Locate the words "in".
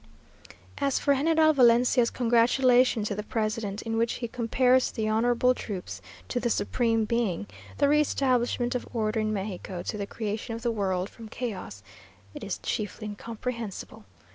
3.83-3.97, 9.19-9.31